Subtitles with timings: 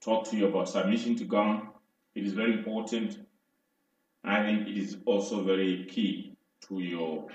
[0.00, 1.62] talk to you about submission to God.
[2.14, 3.18] It is very important.
[4.24, 6.36] I think it is also very key
[6.68, 7.26] to your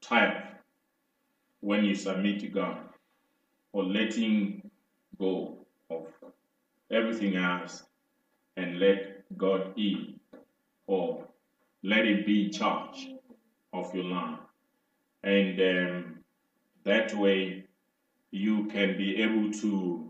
[0.00, 0.44] triumph
[1.60, 2.78] when you submit to God
[3.72, 4.70] or letting
[5.18, 5.58] go
[5.90, 6.06] of
[6.90, 7.84] everything else
[8.56, 10.18] and let God in
[10.86, 11.24] or
[11.82, 13.10] let Him be in charge
[13.72, 14.38] of your life.
[15.22, 16.18] And um,
[16.84, 17.64] that way
[18.30, 20.09] you can be able to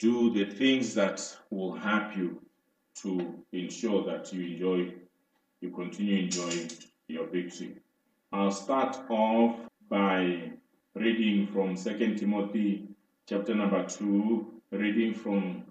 [0.00, 2.40] do the things that will help you
[3.02, 4.94] to ensure that you enjoy,
[5.60, 6.70] you continue enjoying
[7.06, 7.76] your victory.
[8.32, 9.56] I'll start off
[9.90, 10.52] by
[10.94, 12.88] reading from 2 Timothy
[13.28, 15.64] chapter number 2, reading from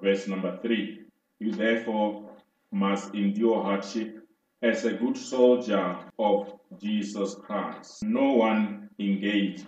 [0.00, 1.00] verse number 3.
[1.40, 2.30] You therefore
[2.70, 4.24] must endure hardship
[4.62, 8.04] as a good soldier of Jesus Christ.
[8.04, 9.66] No one engaged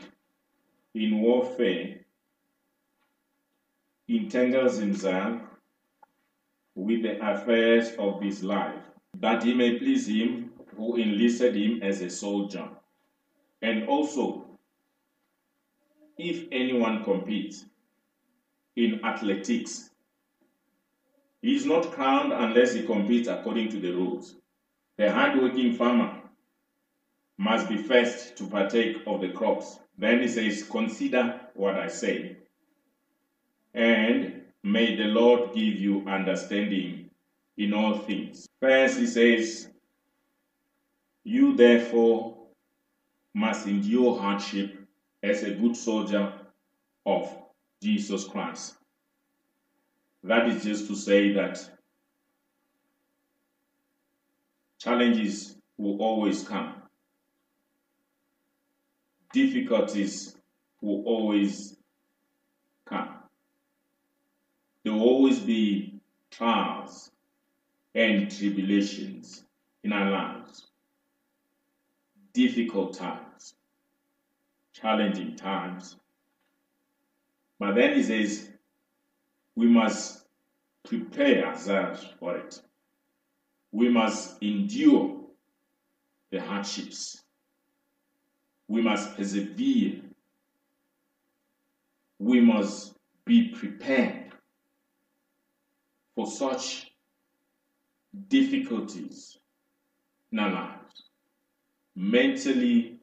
[0.95, 2.06] in warfare
[4.09, 5.41] entangles himself
[6.75, 8.85] with the affairs of this life,
[9.19, 12.69] that he may please him who enlisted him as a soldier.
[13.63, 14.47] And also,
[16.19, 17.65] if anyone competes
[18.77, 19.91] in athletics,
[21.43, 24.37] he is not crowned unless he competes according to the rules.
[24.99, 26.23] The hard-working farmer
[27.39, 29.79] must be first to partake of the crops.
[29.99, 32.37] Then he says, Consider what I say,
[33.77, 37.11] and may the Lord give you understanding
[37.59, 38.49] in all things.
[38.61, 39.69] First, he says,
[41.25, 42.37] You therefore
[43.35, 44.79] must endure hardship
[45.23, 46.33] as a good soldier
[47.05, 47.37] of
[47.83, 48.77] Jesus Christ.
[50.25, 51.71] That is just to say that
[54.79, 56.75] challenges will always come,
[59.35, 60.35] difficulties
[60.81, 61.77] will always
[62.87, 63.17] come.
[64.87, 66.01] There will always be
[66.31, 67.11] trials
[67.97, 69.43] and tribulations
[69.83, 70.69] in our lives,
[72.33, 73.55] difficult times,
[74.73, 75.97] challenging times.
[77.59, 78.51] But then he says,
[79.57, 80.27] we must
[80.85, 82.63] prepare ourselves for it.
[83.73, 85.23] We must endure
[86.31, 87.25] the hardships.
[88.69, 90.03] We must persevere.
[92.21, 92.95] We must
[93.25, 94.26] be prepared
[96.17, 96.91] for such
[98.29, 99.37] difficulties
[100.33, 101.03] in our lives,
[101.95, 102.99] mentally,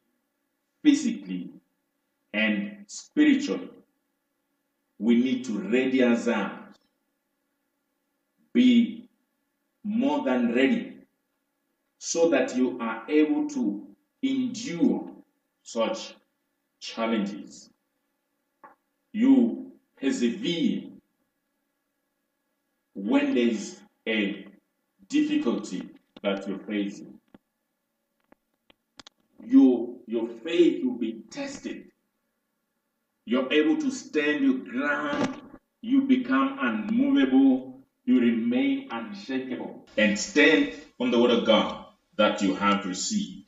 [0.84, 1.52] physically,
[2.34, 3.70] and spiritually.
[4.98, 6.80] We need to ready ourselves,
[8.52, 9.08] be
[9.84, 10.98] more than ready,
[12.00, 13.86] so that you are able to
[14.24, 15.12] endure
[15.62, 16.16] such
[16.80, 17.70] challenges.
[19.12, 20.93] You persevere
[22.94, 24.46] when there is a
[25.10, 25.90] difficulty
[26.22, 27.20] that you're facing.
[29.46, 31.86] Your, your faith will be tested.
[33.26, 35.42] You're able to stand your ground.
[35.82, 37.82] You become unmovable.
[38.06, 39.86] You remain unshakable.
[39.98, 41.86] And stand on the word of God
[42.18, 43.46] that you have received.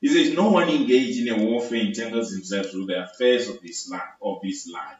[0.00, 3.88] He says, No one engaged in a warfare entangles himself through the affairs of this
[3.88, 4.98] life, of this life,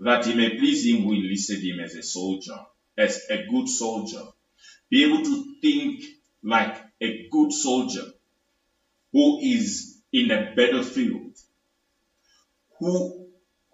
[0.00, 2.58] that he may please him who enlisted him as a soldier
[2.96, 4.22] as a good soldier.
[4.90, 6.04] Be able to think
[6.42, 8.04] like a good soldier
[9.12, 11.36] who is in a battlefield,
[12.78, 13.28] who,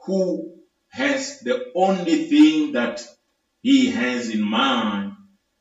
[0.04, 0.54] who
[0.88, 3.04] has the only thing that
[3.62, 5.12] he has in mind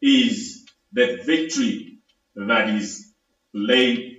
[0.01, 2.00] is the victory
[2.35, 3.12] that is
[3.53, 4.18] laid,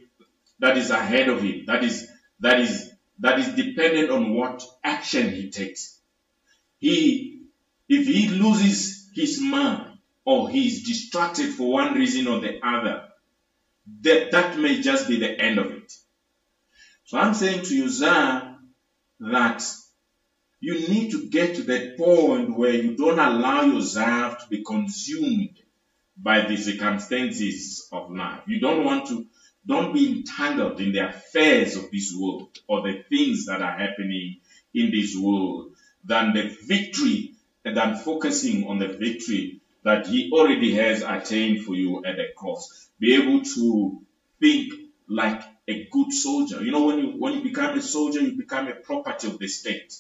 [0.59, 2.09] that is ahead of him, that is,
[2.41, 6.01] that is, that is dependent on what action he takes.
[6.79, 7.43] He,
[7.89, 13.09] if he loses his mind or he is distracted for one reason or the other,
[14.03, 15.93] that, that may just be the end of it.
[17.05, 18.57] So I'm saying to you, sir,
[19.21, 19.65] that
[20.61, 25.59] you need to get to that point where you don't allow yourself to be consumed
[26.17, 28.43] by the circumstances of life.
[28.47, 29.27] You don't want to,
[29.67, 34.41] don't be entangled in the affairs of this world or the things that are happening
[34.75, 35.73] in this world
[36.05, 37.35] than the victory
[37.75, 42.89] than focusing on the victory that he already has attained for you at the cross.
[42.99, 44.03] Be able to
[44.41, 44.73] think
[45.09, 46.63] like a good soldier.
[46.63, 49.49] You know, when you when you become a soldier, you become a property of the
[49.49, 49.95] state.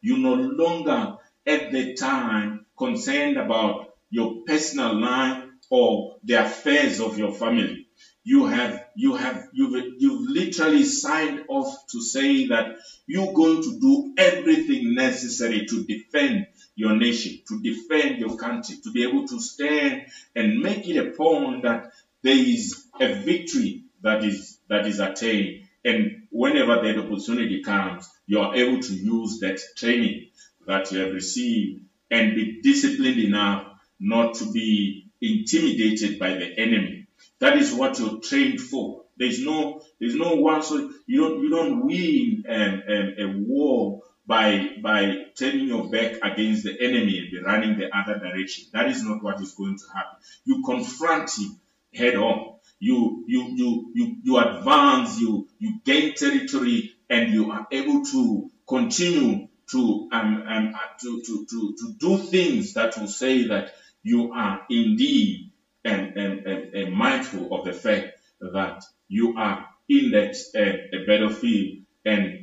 [0.00, 1.16] You no longer
[1.46, 7.88] at the time concerned about your personal life or the affairs of your family.
[8.22, 12.76] You have you have you've you've literally signed off to say that
[13.06, 18.92] you're going to do everything necessary to defend your nation, to defend your country, to
[18.92, 21.92] be able to stand and make it a point that
[22.22, 25.68] there is a victory that is that is attained.
[25.84, 30.28] And whenever that opportunity comes, you are able to use that training
[30.66, 33.66] that you have received and be disciplined enough
[34.00, 37.06] not to be intimidated by the enemy.
[37.38, 39.04] That is what you're trained for.
[39.16, 40.62] There's no, there's no one.
[40.62, 46.16] So you don't, you don't win um, um, a war by by turning your back
[46.22, 48.66] against the enemy and be running the other direction.
[48.72, 50.18] That is not what is going to happen.
[50.44, 51.60] You confront him
[51.94, 52.56] head on.
[52.78, 55.18] You you you you you advance.
[55.20, 61.46] You you gain territory, and you are able to continue to um, um to, to
[61.46, 63.72] to to do things that will say that
[64.02, 65.50] you are indeed
[65.84, 68.08] and, and, and, and mindful of the fact
[68.40, 72.33] that you are in that uh, battlefield and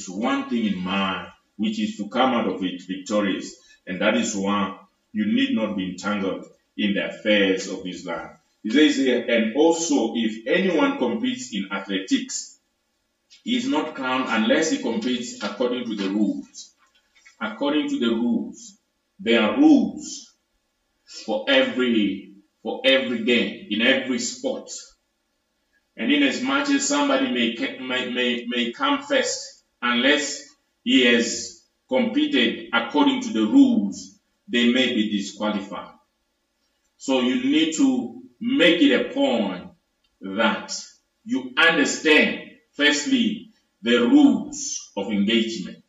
[0.00, 3.56] this one thing in mind, which is to come out of it victorious.
[3.86, 4.78] And that is why
[5.12, 8.30] you need not be entangled in the affairs of this land.
[8.62, 12.58] He says here, and also if anyone competes in athletics,
[13.42, 16.74] he is not crowned unless he competes according to the rules.
[17.40, 18.78] According to the rules.
[19.18, 20.34] There are rules
[21.26, 24.70] for every for every game, in every sport.
[25.96, 30.48] And in as much as somebody may, may, may, may come first, unless
[30.84, 34.18] he has competed according to the rules,
[34.48, 35.94] they may be disqualified.
[36.96, 39.70] So you need to make it a point
[40.20, 40.72] that
[41.24, 45.84] you understand, firstly, the rules of engagement.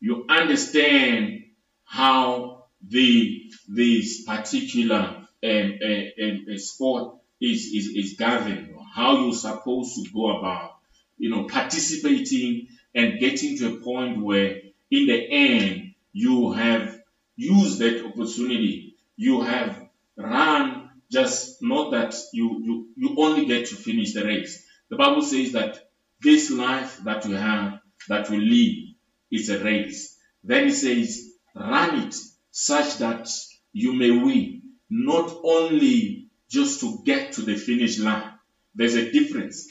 [0.00, 1.44] You understand
[1.84, 9.96] how the this particular um, uh, um, sport is, is, is governed, how you're supposed
[9.96, 10.76] to go about,
[11.18, 14.60] you know, participating and getting to a point where
[14.90, 17.00] in the end you have
[17.36, 18.96] used that opportunity.
[19.16, 24.66] You have run just not that you, you, you only get to finish the race.
[24.88, 25.78] The Bible says that
[26.20, 28.94] this life that we have, that we live,
[29.30, 30.18] is a race.
[30.44, 32.14] Then it says, run it
[32.50, 33.28] such that
[33.72, 38.32] you may win, not only just to get to the finish line.
[38.74, 39.66] There's a difference.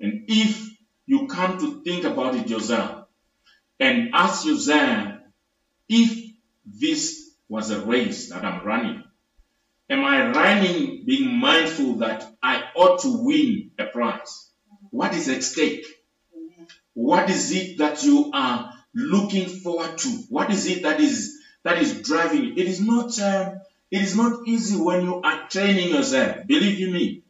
[0.00, 0.77] And if
[1.08, 3.06] you come to think about it yourself
[3.80, 5.14] and ask yourself,
[5.88, 6.30] if
[6.66, 9.02] this was a race that I'm running,
[9.88, 14.50] am I running being mindful that I ought to win a prize?
[14.90, 15.86] What is at stake?
[16.92, 20.08] What is it that you are looking forward to?
[20.28, 22.52] What is it that is that is driving you.
[22.52, 23.54] It is not uh,
[23.90, 26.46] it is not easy when you are training yourself.
[26.46, 27.22] Believe you me.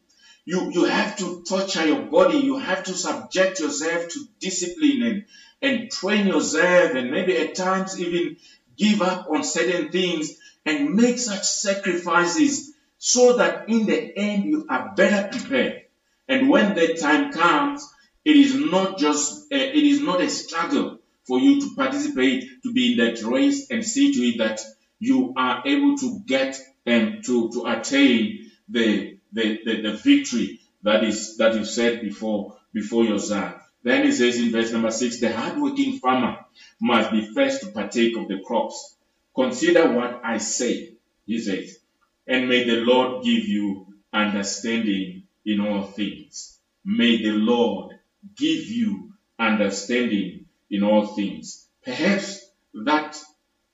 [0.48, 2.38] You, you have to torture your body.
[2.38, 5.24] You have to subject yourself to discipline and,
[5.60, 8.38] and train yourself and maybe at times even
[8.74, 14.66] give up on certain things and make such sacrifices so that in the end you
[14.70, 15.82] are better prepared.
[16.28, 17.86] And when that time comes,
[18.24, 22.72] it is not just, uh, it is not a struggle for you to participate, to
[22.72, 24.60] be in that race and see to it that
[24.98, 31.04] you are able to get and to, to attain the, the, the, the victory that
[31.04, 33.54] is that you said before before yourself.
[33.82, 36.44] Then he says in verse number six, the hardworking farmer
[36.80, 38.96] must be first to partake of the crops.
[39.34, 40.94] Consider what I say,
[41.26, 41.78] he says,
[42.26, 46.58] and may the Lord give you understanding in all things.
[46.84, 47.98] May the Lord
[48.36, 51.66] give you understanding in all things.
[51.84, 53.18] Perhaps that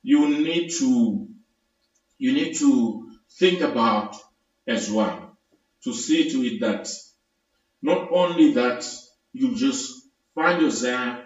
[0.03, 1.29] you need to
[2.19, 4.17] you need to think about
[4.67, 5.24] as well
[5.85, 6.89] to see to it that
[7.83, 8.87] not only that
[9.33, 11.21] you just find yourself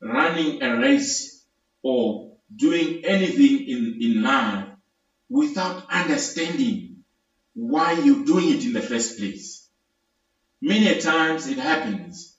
[0.00, 1.44] running a race
[1.82, 4.68] or doing anything in, in life
[5.28, 7.04] without understanding
[7.54, 9.68] why you're doing it in the first place.
[10.62, 12.36] Many times it happens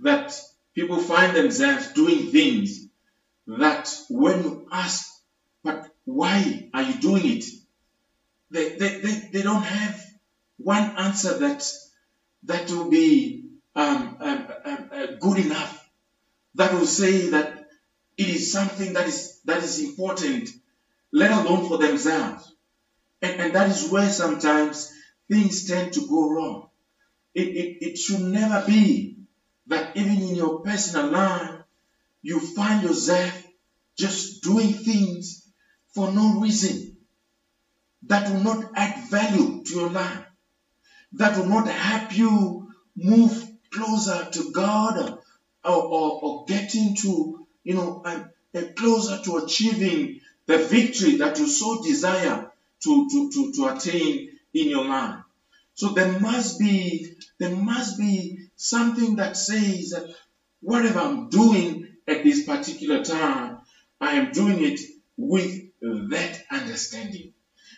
[0.00, 0.32] that
[0.74, 2.88] people find themselves doing things
[3.46, 5.08] that when you ask,
[5.62, 7.44] but why are you doing it?
[8.50, 9.99] They, they, they, they don't have
[10.62, 11.70] one answer that,
[12.44, 15.88] that will be um, um, um, uh, good enough.
[16.56, 17.68] That will say that
[18.16, 20.50] it is something that is, that is important,
[21.12, 22.52] let alone for themselves.
[23.22, 24.92] And, and that is where sometimes
[25.28, 26.68] things tend to go wrong.
[27.34, 29.16] It, it, it should never be
[29.68, 31.60] that even in your personal life,
[32.22, 33.42] you find yourself
[33.96, 35.42] just doing things
[35.94, 36.96] for no reason
[38.04, 40.26] that will not add value to your life,
[41.14, 45.18] that will not help you move closer to God
[45.64, 48.24] or, or, or getting to, you know, uh,
[48.76, 52.50] closer to achieving the victory that you so desire
[52.82, 55.20] to, to, to, to attain in your life.
[55.74, 60.14] So there must be there must be something that says that
[60.60, 63.58] whatever I'm doing at this particular time,
[64.00, 64.80] I am doing it
[65.16, 67.32] with that understanding.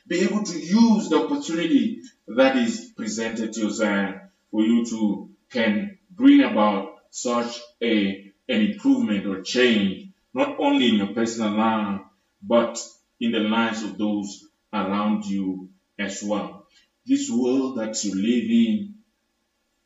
[0.09, 2.03] Be able to use the opportunity
[2.37, 4.21] that is presented to you,
[4.51, 10.95] for you to can bring about such a an improvement or change, not only in
[10.97, 12.01] your personal life,
[12.43, 12.83] but
[13.21, 16.67] in the lives of those around you as well.
[17.07, 18.95] This world that you live in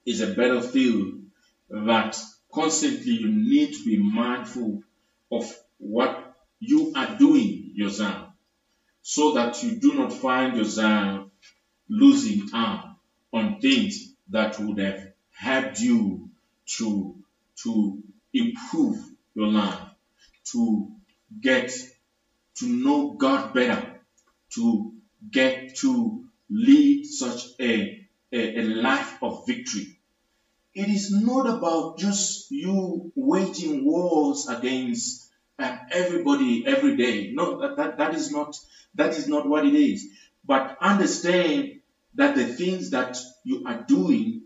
[0.06, 1.22] is a battlefield
[1.68, 2.18] that
[2.52, 4.82] constantly you need to be mindful
[5.30, 8.28] of what you are doing yourself
[9.02, 11.25] so that you do not find yourself
[11.88, 12.96] losing out
[13.32, 16.30] on things that would have helped you
[16.66, 17.16] to,
[17.62, 18.02] to
[18.32, 18.98] improve
[19.34, 19.78] your life,
[20.52, 20.92] to
[21.40, 21.72] get
[22.56, 24.00] to know God better,
[24.54, 24.92] to
[25.30, 29.98] get to lead such a, a, a life of victory.
[30.74, 37.32] It is not about just you waging wars against um, everybody every day.
[37.32, 38.56] No, that, that, that is not
[38.94, 40.06] that is not what it is.
[40.44, 41.75] But understand
[42.16, 44.42] that the things that you are doing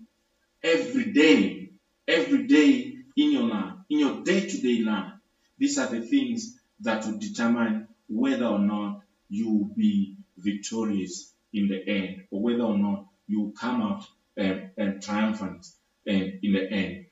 [0.63, 1.71] every day,
[2.07, 5.13] every day in your life, in your day-to-day life,
[5.59, 11.69] these are the things that will determine whether or not you will be victorious in
[11.69, 14.05] the end, or whether or not you will come out
[14.39, 15.67] um, and triumphant
[16.09, 17.07] um, in the end.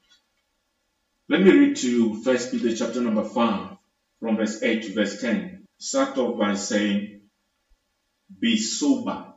[1.28, 3.76] Let me read to you First Peter chapter number 5
[4.20, 5.66] from verse 8 to verse 10.
[5.78, 7.20] Start off by saying,
[8.40, 9.27] Be sober.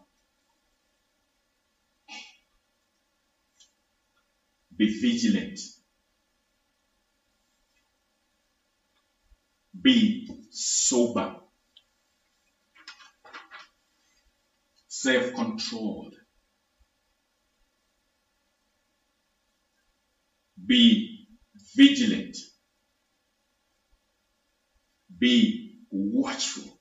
[4.82, 5.60] Be vigilant.
[9.80, 11.36] Be sober.
[14.88, 16.16] Self controlled.
[20.66, 21.28] Be
[21.76, 22.36] vigilant.
[25.20, 26.80] Be watchful.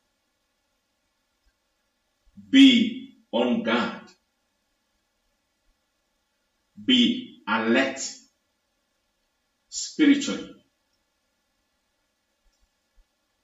[2.49, 4.11] Be on guard.
[6.83, 7.99] Be alert
[9.69, 10.54] spiritually.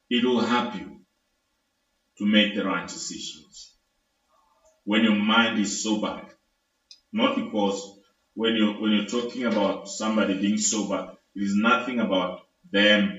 [0.08, 1.00] It will help you
[2.18, 3.74] to make the right decisions.
[4.84, 6.22] When your mind is sober,
[7.12, 7.98] not because
[8.34, 13.18] when you're, when you're talking about somebody being sober, it is nothing about them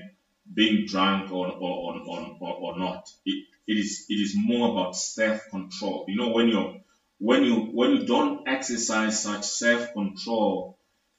[0.54, 3.10] being drunk or, or, or, or, or not.
[3.26, 6.06] It, it is it is more about self-control.
[6.08, 6.80] You know, when you
[7.18, 10.77] when you when you don't exercise such self-control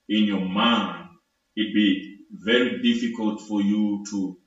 [0.09, 1.07] in your mind,
[1.55, 4.37] it'd be very difficult for you to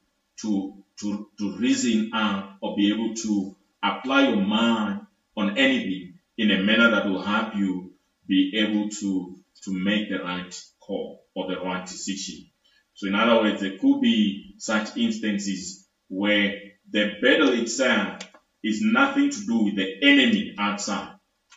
[0.40, 5.00] to to to reason out or be able to apply your mind
[5.37, 7.95] on anything in a manner that will help you
[8.26, 12.47] be able to to make the right call or the right decision.
[12.95, 16.59] So in other words, there could be such instances where
[16.90, 18.19] the battle itself
[18.62, 21.14] is nothing to do with the enemy outside,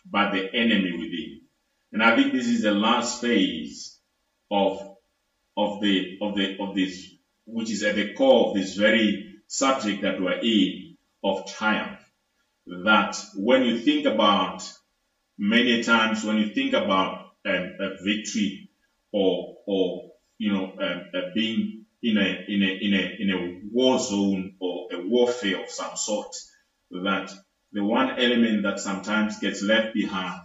[0.10, 1.42] but the enemy within.
[1.92, 3.95] And I think this is the last phase
[4.52, 4.98] of
[5.58, 7.10] of the of the of this,
[7.46, 12.00] which is at the core of this very subject that we're in of triumph.
[12.68, 14.72] That when you think about
[15.38, 18.70] many times when you think about um, a victory
[19.12, 23.62] or or you know, um, uh, being in a, in a, in a, in a
[23.72, 26.36] war zone or a warfare of some sort,
[26.92, 27.32] that
[27.72, 30.42] the one element that sometimes gets left behind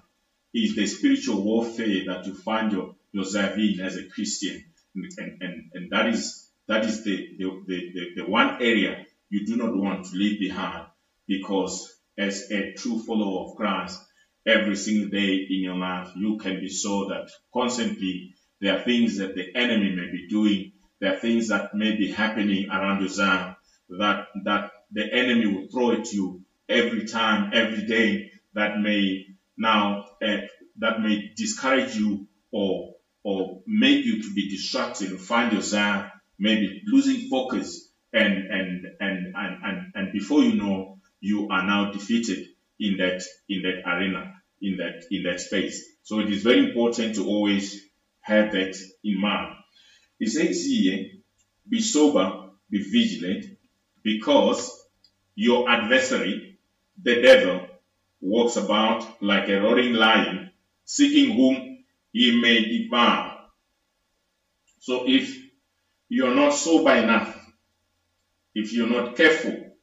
[0.55, 4.65] is the spiritual warfare that you find your, yourself in as a Christian.
[4.95, 9.57] And, and, and that is, that is the, the, the, the one area you do
[9.57, 10.87] not want to leave behind
[11.27, 14.01] because as a true follower of Christ,
[14.47, 19.19] every single day in your life, you can be so that constantly there are things
[19.19, 20.73] that the enemy may be doing.
[21.01, 23.55] There are things that may be happening around your zone
[23.91, 29.27] that, that the enemy will throw at you every time, every day that may
[29.57, 30.37] now, uh,
[30.79, 32.90] that may discourage you or,
[33.23, 39.35] or make you to be distracted or find yourself maybe losing focus and, and, and,
[39.37, 42.49] and, and, and before you know, you are now defeated
[42.79, 45.85] in that, in that arena, in that, in that space.
[46.03, 47.85] So it is very important to always
[48.23, 49.55] have that in mind.
[50.19, 51.11] He says here,
[51.69, 53.59] be sober, be vigilant,
[54.03, 54.85] because
[55.35, 56.59] your adversary,
[57.03, 57.67] the devil,
[58.21, 60.51] walks about like a roaring lion,
[60.85, 61.70] seeking whom
[62.13, 63.37] he may devour.
[64.81, 65.39] So if
[66.09, 67.37] you're not sober enough,
[68.55, 69.77] if you're not careful,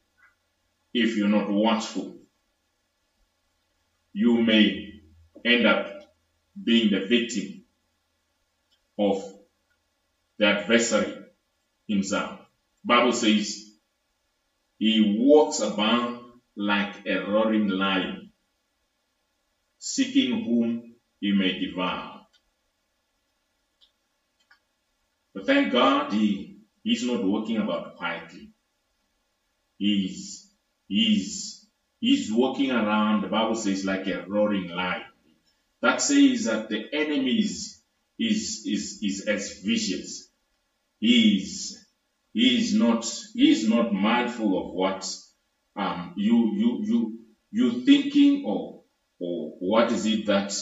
[0.92, 2.16] if you're not watchful,
[4.12, 5.00] you may
[5.44, 5.86] end up
[6.62, 7.64] being the victim
[8.98, 9.22] of
[10.38, 11.14] the adversary
[11.86, 12.40] himself.
[12.84, 13.64] Bible says
[14.78, 16.22] he walks about
[16.56, 18.32] like a roaring lion,
[19.78, 22.07] seeking whom he may devour.
[25.38, 28.50] But thank God he he's not walking about quietly.
[29.78, 30.52] He's
[30.88, 31.64] he's
[32.00, 35.04] he's walking around, the Bible says, like a roaring lion.
[35.82, 37.80] That says that the enemy is
[38.18, 40.28] is is, is as vicious.
[41.00, 41.86] He's is
[42.34, 43.04] he is not
[43.34, 45.14] he is not mindful of what
[45.76, 47.18] um you you you
[47.52, 48.82] you thinking or
[49.20, 50.54] or what is it that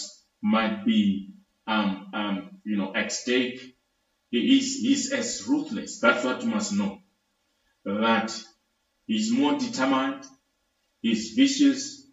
[0.42, 1.30] might be
[1.66, 3.75] um um you know at stake
[4.40, 6.00] he is he's as ruthless.
[6.00, 7.00] That's what you must know.
[7.84, 8.36] That
[9.06, 10.24] he's more determined,
[11.00, 12.06] he's vicious,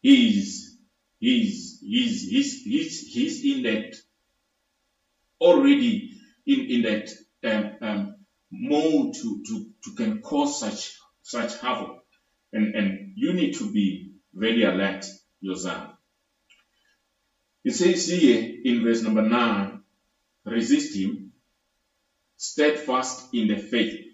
[0.00, 0.78] he's
[1.20, 3.94] he's he's he's he's, he's in that
[5.40, 6.10] already
[6.46, 7.10] in, in that
[7.44, 8.16] um, um,
[8.50, 12.02] mode to, to, to can cause such such havoc.
[12.52, 15.04] And and you need to be very alert
[15.40, 15.90] yourself.
[17.64, 19.82] It says here in verse number nine,
[20.46, 21.27] resist him,
[22.38, 24.06] steadfast in the faith,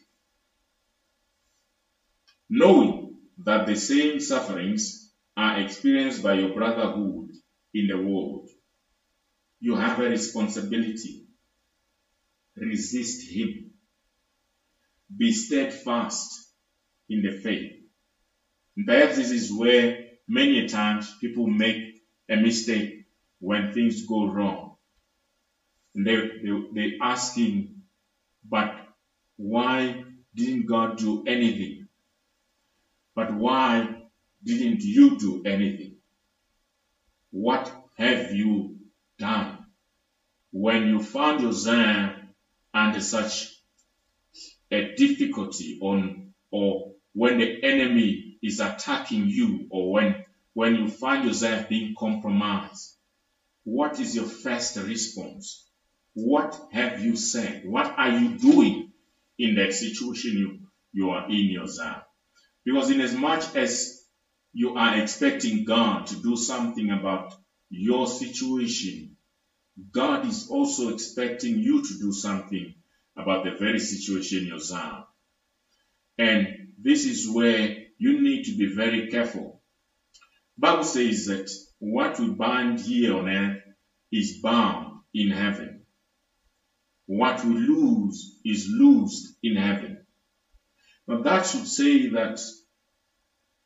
[2.48, 7.30] knowing that the same sufferings are experienced by your brotherhood
[7.74, 8.48] in the world.
[9.60, 11.26] You have a responsibility.
[12.56, 13.72] Resist him.
[15.16, 16.48] Be steadfast
[17.08, 17.72] in the faith.
[18.76, 23.06] And perhaps this is where many times people make a mistake
[23.40, 24.76] when things go wrong.
[25.94, 27.83] And they, they, they asking,
[28.48, 28.74] but
[29.36, 30.04] why
[30.34, 31.88] didn't God do anything?
[33.14, 34.02] But why
[34.44, 35.96] didn't you do anything?
[37.30, 38.78] What have you
[39.18, 39.58] done?
[40.52, 42.12] When you found yourself
[42.72, 43.54] under such
[44.70, 51.24] a difficulty on or when the enemy is attacking you or when when you find
[51.24, 52.96] yourself being compromised,
[53.64, 55.68] what is your first response?
[56.14, 57.62] What have you said?
[57.64, 58.92] What are you doing
[59.38, 60.58] in that situation you,
[60.92, 62.04] you are in yourself?
[62.64, 64.04] Because in as much as
[64.52, 67.34] you are expecting God to do something about
[67.68, 69.16] your situation,
[69.90, 72.74] God is also expecting you to do something
[73.16, 75.04] about the very situation you're in.
[76.16, 79.60] And this is where you need to be very careful.
[80.56, 81.50] Bible says that
[81.80, 83.62] what we bind here on earth
[84.12, 85.73] is bound in heaven.
[87.06, 90.06] What we lose is loosed in heaven.
[91.06, 92.40] Now that should say that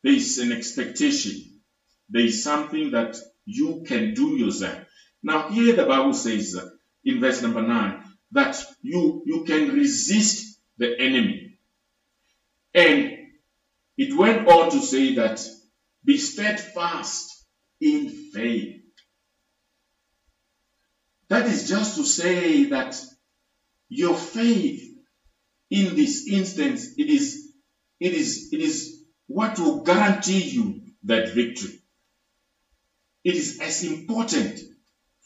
[0.03, 1.61] there is an expectation.
[2.09, 4.85] There is something that you can do yourself.
[5.23, 6.57] Now here the Bible says
[7.05, 11.59] in verse number 9 that you, you can resist the enemy.
[12.75, 13.19] And
[13.97, 15.45] it went on to say that
[16.05, 17.45] be steadfast
[17.81, 18.83] in faith.
[21.29, 22.99] That is just to say that
[23.89, 24.97] your faith
[25.71, 27.53] in this instance, it is,
[28.01, 31.81] it is, it is what will guarantee you that victory.
[33.25, 34.61] It is as important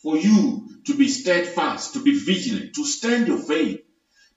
[0.03, 3.81] for you to be steadfast, to be vigilant, to stand your faith,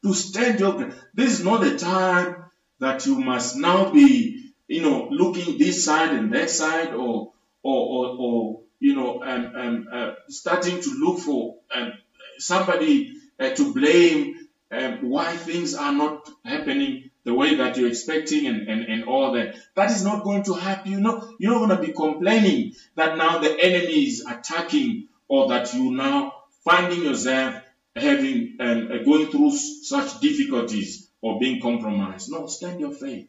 [0.03, 2.45] to stand your This is not the time
[2.79, 7.33] that you must now be, you know, looking this side and that side or
[7.63, 11.93] or or, or you know, um, um, uh, starting to look for um,
[12.39, 18.45] somebody uh, to blame um, why things are not happening the way that you're expecting
[18.45, 19.55] and, and, and all that.
[19.75, 20.91] That is not going to happen.
[20.91, 25.49] You know, you're not going to be complaining that now the enemy is attacking or
[25.49, 27.61] that you now finding yourself
[27.95, 32.31] having and um, going through such difficulties or being compromised.
[32.31, 33.27] No, stand your faith.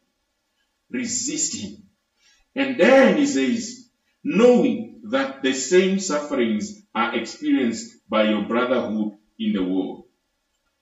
[0.91, 1.83] Resist him.
[2.55, 3.89] And then he says,
[4.25, 10.05] knowing that the same sufferings are experienced by your brotherhood in the world.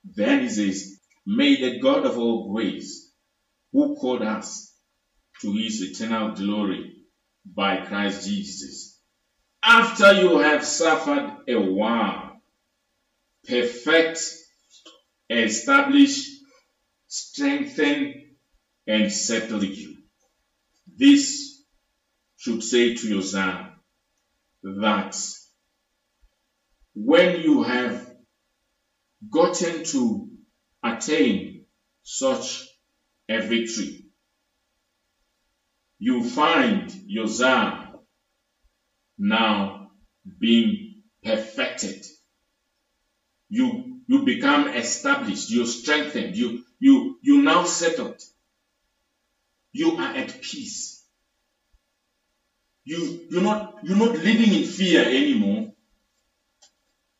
[0.05, 3.11] Then he says, May the God of all grace,
[3.73, 4.73] who called us
[5.41, 6.97] to his eternal glory
[7.45, 9.01] by Christ Jesus.
[9.63, 12.41] After you have suffered a while,
[13.49, 14.21] perfect,
[15.31, 16.29] establish,
[17.09, 18.37] strengthen,
[18.87, 19.97] and settle you.
[20.97, 21.63] This
[22.37, 23.73] should say to your son
[24.63, 25.17] that
[26.95, 28.04] when you have
[29.31, 30.29] gotten to
[30.83, 31.67] attain
[32.03, 32.69] such
[33.29, 34.07] a victory.
[35.99, 37.85] You find yourself
[39.19, 39.91] now
[40.39, 42.05] being perfected.
[43.49, 48.21] You, you become established, you're strengthened, you, you, you now settled.
[49.73, 51.05] You are at peace.
[52.85, 55.73] You, you're not, you're not living in fear anymore.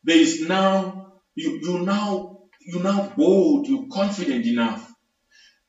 [0.03, 1.04] There is now,
[1.35, 4.91] you, you now, you now bold, you're confident enough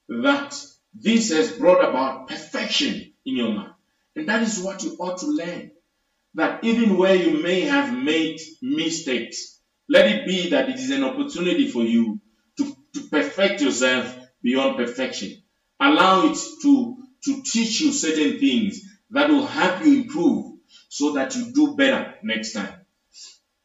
[0.09, 0.57] that
[0.94, 3.72] this has brought about perfection in your mind.
[4.14, 5.72] And that is what you ought to learn.
[6.35, 11.05] That even where you may have made mistakes, let it be that it is an
[11.05, 12.20] opportunity for you
[12.59, 15.42] to, to perfect yourself beyond perfection.
[15.81, 21.35] Allow it to, to teach you certain things that will help you improve so that
[21.37, 22.74] you do better next time.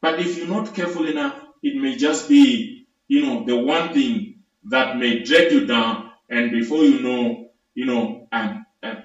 [0.01, 4.43] But if you're not careful enough, it may just be, you know, the one thing
[4.65, 9.04] that may drag you down and before you know, you know, and, and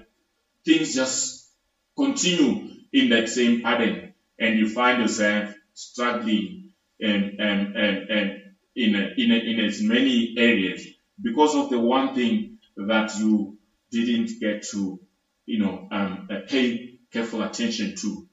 [0.65, 1.49] things just
[1.97, 8.41] continue in that same pattern and you find yourself struggling and, and, and, and
[8.75, 10.87] in, a, in, a, in as many areas
[11.21, 13.57] because of the one thing that you
[13.91, 14.99] didn't get to,
[15.45, 18.27] you know, um, uh, pay careful attention to,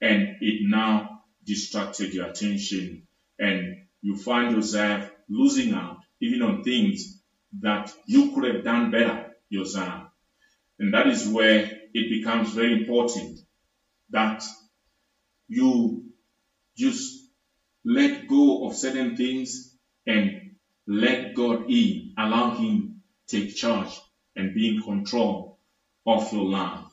[0.00, 3.06] and it now distracted your attention,
[3.40, 7.20] and you find yourself losing out even on things
[7.60, 10.04] that you could have done better yourself.
[10.78, 13.40] And that is where it becomes very important
[14.10, 14.44] that
[15.48, 16.04] you
[16.76, 17.26] just
[17.84, 19.76] let go of certain things
[20.06, 23.98] and let God in, allow Him take charge
[24.36, 25.58] and be in control
[26.06, 26.84] of your life.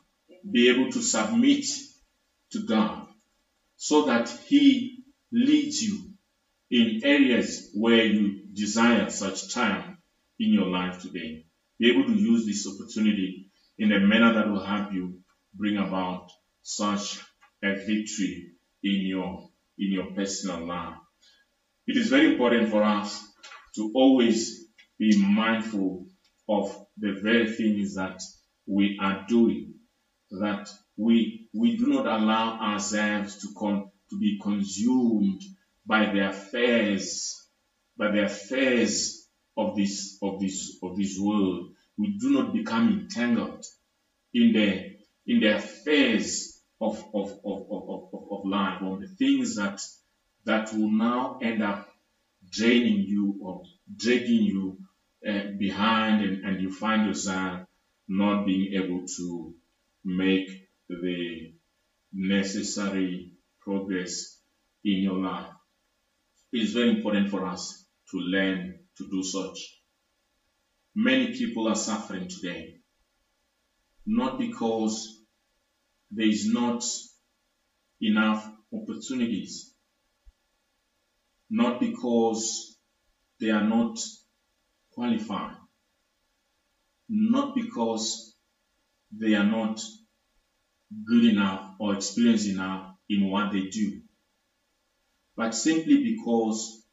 [0.50, 1.66] Be able to submit
[2.52, 3.08] to God
[3.76, 6.07] so that He leads you
[6.70, 9.98] in areas where you desire such time
[10.40, 11.46] in your life today.
[11.80, 15.20] Be able to use this opportunity in a manner that will help you
[15.54, 16.30] bring about
[16.64, 17.20] such
[17.64, 18.52] a victory
[18.84, 20.96] in your in your personal life.
[21.86, 23.24] It is very important for us
[23.76, 24.66] to always
[25.00, 26.08] be mindful
[26.50, 28.20] of the very things that
[28.66, 29.76] we are doing,
[30.32, 35.42] that we we do not allow ourselves to con, to be consumed
[35.88, 37.48] by the affairs,
[37.98, 41.74] by the affairs of this of this of this world.
[41.98, 43.66] We do not become entangled
[44.34, 49.56] in the in the affairs of of, of, of, of, of life, or the things
[49.56, 49.82] that
[50.46, 51.90] that will now end up
[52.50, 53.64] draining you or
[53.96, 54.78] dragging you
[55.28, 57.68] uh, behind and, and you find yourself
[58.08, 59.54] not being able to
[60.06, 60.50] make
[60.90, 61.54] the
[62.14, 64.40] necessary progress
[64.86, 65.57] in your life.
[66.52, 69.80] It is very important for us to learn to do such.
[70.96, 72.76] Many people are suffering today,
[74.06, 75.24] not because
[76.12, 76.84] there is not
[78.02, 79.74] enough opportunities,
[81.50, 82.76] not because
[83.40, 84.00] they are not
[84.92, 85.56] qualified,
[87.10, 88.36] not because
[89.12, 89.82] they are not
[91.06, 94.02] good enough or experienced enough in what they do,
[95.38, 96.84] but simply because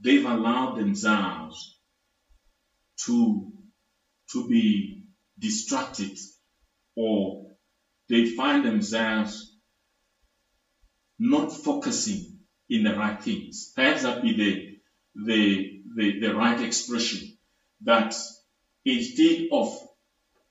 [0.00, 1.76] they've allowed themselves
[3.04, 3.52] to,
[4.32, 5.02] to be
[5.38, 6.16] distracted
[6.94, 7.50] or
[8.08, 9.52] they find themselves
[11.18, 13.72] not focusing in the right things.
[13.74, 17.36] Perhaps that be the, the, the, the right expression
[17.82, 18.14] that
[18.84, 19.76] instead of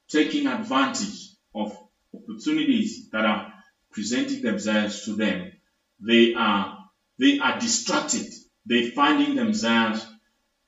[0.09, 1.77] taking advantage of
[2.13, 3.53] opportunities that are
[3.91, 5.51] presenting themselves to them,
[5.99, 6.74] they are
[7.19, 8.33] they are distracted.
[8.65, 10.05] They're finding themselves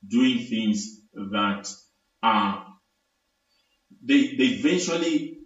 [0.08, 1.72] doing things that
[2.24, 2.68] are
[4.04, 5.40] they they eventually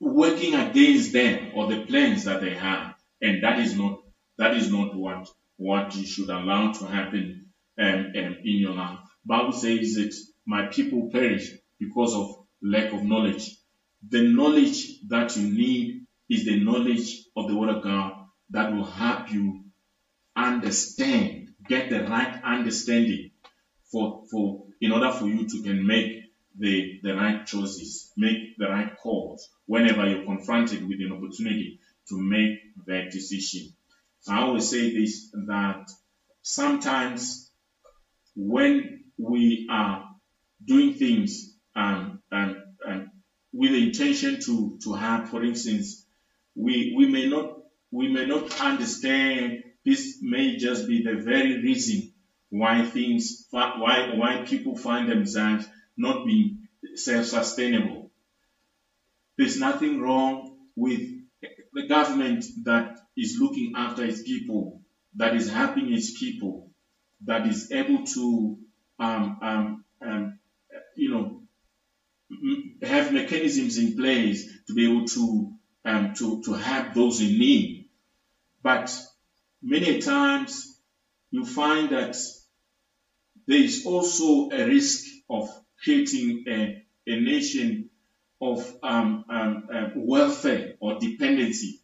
[0.00, 4.00] working against them or the plans that they have, and that is not
[4.38, 7.46] that is not what what you should allow to happen
[7.78, 8.98] um, um, in your life.
[9.24, 10.14] Bible says that
[10.46, 13.56] my people perish because of lack of knowledge.
[14.08, 18.12] The knowledge that you need is the knowledge of the Word of God
[18.50, 19.64] that will help you
[20.36, 23.30] understand, get the right understanding
[23.90, 26.24] for, for in order for you to can make
[26.58, 32.20] the, the right choices, make the right calls whenever you're confronted with an opportunity to
[32.20, 33.72] make that decision.
[34.28, 35.88] I always say this that
[36.42, 37.50] sometimes
[38.34, 40.08] when we are
[40.64, 43.08] doing things and, and, and
[43.52, 46.06] with the intention to, to have, for instance,
[46.54, 47.52] we, we may not
[47.92, 52.12] we may not understand this may just be the very reason
[52.50, 58.10] why things why why people find themselves not being self-sustainable.
[59.38, 61.02] There's nothing wrong with
[61.72, 64.82] the government that is looking after its people,
[65.16, 66.70] that is helping its people,
[67.24, 68.58] that is able to,
[68.98, 70.38] um, um, um,
[70.96, 71.42] you know,
[72.82, 75.52] have mechanisms in place to be able to
[75.84, 77.88] um, to to help those in need.
[78.62, 78.90] But
[79.66, 80.80] many times
[81.32, 82.16] you find that
[83.48, 85.48] there is also a risk of
[85.82, 87.90] creating a, a nation
[88.40, 91.80] of um, um, uh, welfare or dependency.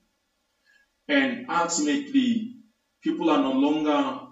[1.09, 2.57] And ultimately,
[3.03, 4.29] people are no longer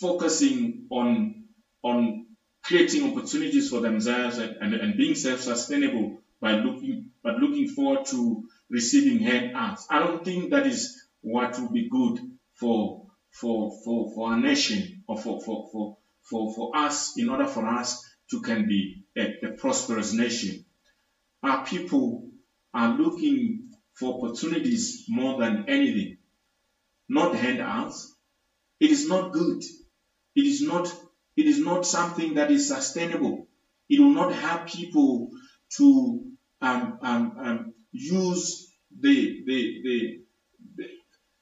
[0.00, 1.46] focusing on,
[1.82, 2.26] on
[2.62, 8.44] creating opportunities for themselves and, and, and being self-sustainable by looking, but looking forward to
[8.70, 9.86] receiving handouts.
[9.90, 12.20] I don't think that is what will be good
[12.58, 17.46] for, for, for, for our nation or for, for, for, for, for us in order
[17.46, 20.64] for us to can be a, a prosperous nation.
[21.42, 22.30] Our people
[22.74, 26.18] are looking for opportunities more than anything,
[27.08, 28.14] not handouts.
[28.80, 29.62] It is not good.
[30.34, 30.92] It is not,
[31.36, 33.46] it is not something that is sustainable.
[33.88, 35.30] It will not help people
[35.76, 36.24] to
[36.60, 40.25] um, um, um, use the, the, the, the,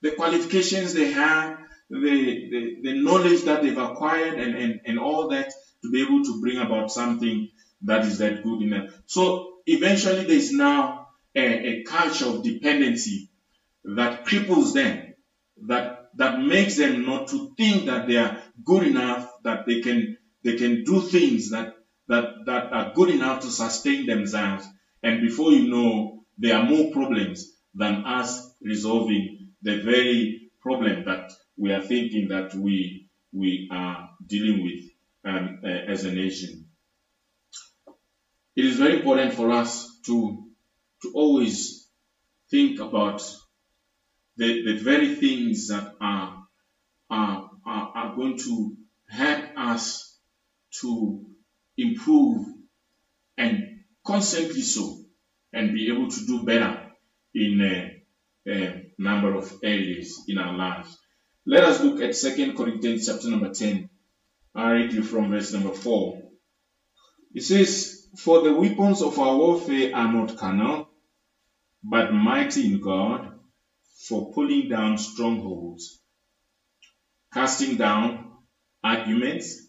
[0.05, 5.29] the qualifications they have, the, the, the knowledge that they've acquired and, and, and all
[5.29, 5.51] that
[5.83, 7.49] to be able to bring about something
[7.81, 8.91] that is that good enough.
[9.07, 13.31] So eventually there is now a, a culture of dependency
[13.85, 15.15] that cripples them,
[15.67, 20.19] that that makes them not to think that they are good enough, that they can
[20.43, 21.73] they can do things that
[22.09, 24.67] that that are good enough to sustain themselves.
[25.03, 29.34] And before you know, there are more problems than us resolving
[29.65, 34.85] the very problem that we are thinking that we we are dealing with
[35.25, 36.67] um, uh, as a nation.
[38.57, 40.45] It is very important for us to
[41.03, 41.89] to always
[42.51, 43.21] think about
[44.37, 46.47] the, the very things that are,
[47.11, 48.77] are, are, are going to
[49.09, 50.19] help us
[50.81, 51.27] to
[51.77, 52.47] improve
[53.37, 55.05] and constantly so
[55.53, 56.91] and be able to do better
[57.35, 58.03] in a,
[58.51, 60.99] a number of areas in our lives.
[61.47, 63.89] Let us look at Second Corinthians chapter number 10.
[64.55, 66.23] I read you from verse number 4.
[67.35, 70.89] It says, For the weapons of our warfare are not carnal,
[71.83, 73.39] but mighty in God
[74.09, 76.01] for pulling down strongholds,
[77.33, 78.33] casting down
[78.83, 79.67] arguments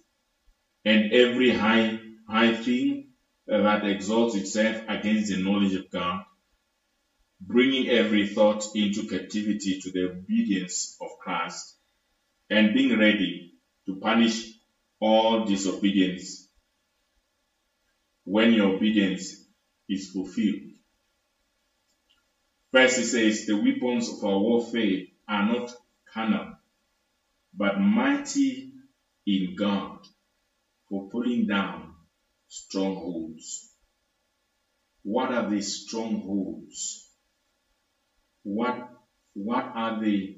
[0.84, 3.10] and every high, high thing
[3.48, 6.24] that exalts itself against the knowledge of God,
[7.48, 11.76] bringing every thought into captivity to the obedience of Christ,
[12.50, 13.54] and being ready
[13.88, 14.54] to punish
[15.00, 16.48] all disobedience
[18.26, 19.36] when your obedience
[19.90, 20.72] is fulfilled.
[22.72, 25.74] First, it says, The weapons of our warfare are not
[26.14, 26.56] carnal,
[27.54, 28.74] but mighty
[29.26, 30.00] in God
[30.90, 31.96] for pulling down
[32.48, 33.72] strongholds.
[35.04, 37.05] What are these strongholds?
[38.46, 38.92] What,
[39.34, 40.38] what are the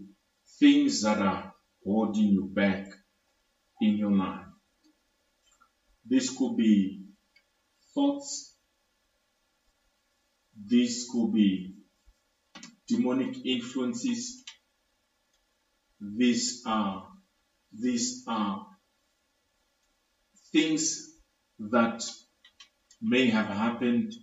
[0.62, 2.88] things that are holding you back
[3.82, 4.46] in your life?
[6.06, 7.04] This could be
[7.94, 8.56] thoughts.
[10.56, 11.76] This could be
[12.88, 14.42] demonic influences.
[16.00, 17.10] These are
[17.74, 18.68] these are
[20.54, 21.12] things
[21.60, 22.02] that
[23.02, 24.14] may have happened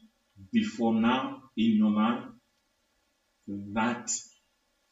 [0.50, 2.33] before now in your life
[3.46, 4.10] that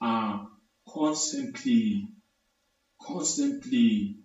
[0.00, 0.48] are
[0.88, 2.08] constantly
[3.00, 4.16] constantly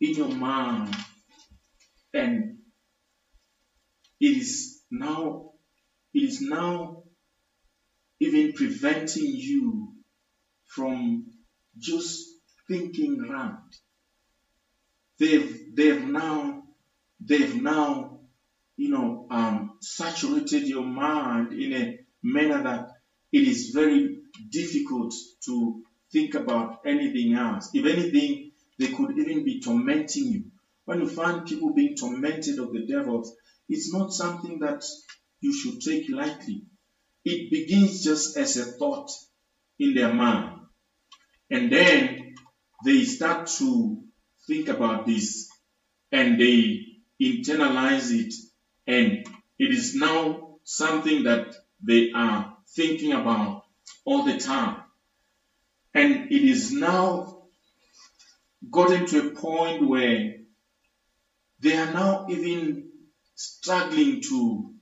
[0.00, 0.96] in your mind
[2.14, 2.58] and
[4.20, 5.52] it is now
[6.12, 7.02] it is now
[8.20, 9.94] even preventing you
[10.66, 11.26] from
[11.78, 12.28] just
[12.68, 13.72] thinking round.
[15.18, 16.62] They've they've now
[17.20, 18.20] they've now
[18.76, 22.89] you know um, saturated your mind in a manner that
[23.32, 24.18] it is very
[24.50, 25.14] difficult
[25.44, 27.70] to think about anything else.
[27.72, 30.44] If anything, they could even be tormenting you.
[30.84, 33.34] When you find people being tormented of the devils,
[33.68, 34.84] it's not something that
[35.40, 36.64] you should take lightly.
[37.24, 39.10] It begins just as a thought
[39.78, 40.60] in their mind.
[41.50, 42.34] And then
[42.84, 44.02] they start to
[44.46, 45.48] think about this
[46.10, 46.86] and they
[47.20, 48.34] internalize it.
[48.86, 49.26] And
[49.58, 51.54] it is now something that
[51.86, 53.64] they are thinking about
[54.04, 54.82] all the time.
[55.94, 57.42] And it is now
[58.70, 60.36] gotten to a point where
[61.60, 62.90] they are now even
[63.34, 64.74] struggling to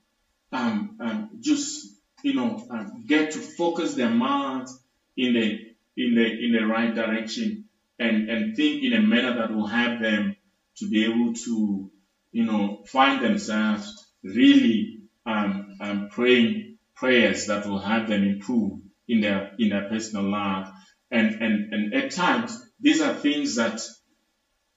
[0.52, 4.78] um, um, just you know um, get to focus their minds
[5.16, 5.58] in the
[5.96, 7.64] in the in the right direction
[7.98, 10.36] and and think in a manner that will help them
[10.76, 11.90] to be able to
[12.32, 19.20] you know find themselves really um, um, praying prayers that will help them improve in
[19.20, 20.68] their in their personal life.
[21.10, 23.80] And and and at times these are things that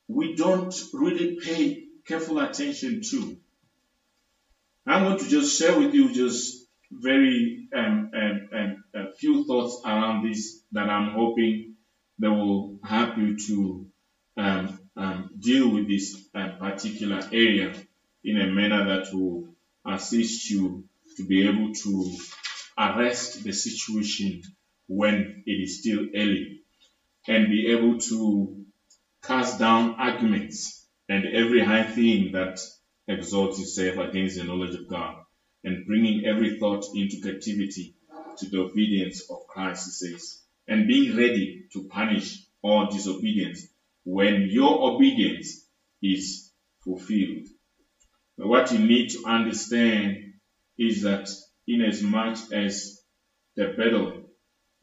[0.08, 3.38] we don't really pay careful attention to.
[4.86, 9.82] I'm going to just share with you just very um, um, um, a few thoughts
[9.86, 11.76] around this that I'm hoping
[12.20, 13.88] that will help you to
[14.38, 17.74] um, um, deal with this uh, particular area
[18.24, 19.50] in a manner that will
[19.86, 20.84] assist you
[21.18, 22.18] to be able to
[22.78, 24.42] arrest the situation
[24.88, 26.62] when it is still early
[27.28, 28.66] and be able to
[29.24, 32.60] cast down arguments and every high thing that
[33.08, 35.18] exalts itself against the knowledge of God
[35.64, 37.96] and bringing every thought into captivity
[38.38, 43.68] to the obedience of Christ, he says, and being ready to punish all disobedience
[44.04, 45.68] when your obedience
[46.02, 46.52] is
[46.84, 47.48] fulfilled.
[48.38, 50.31] But what you need to understand
[50.78, 51.30] is that
[51.68, 53.02] in as much as
[53.56, 54.30] the battle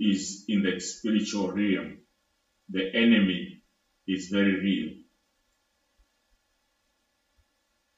[0.00, 1.98] is in the spiritual realm,
[2.68, 3.58] the enemy
[4.06, 4.94] is very real.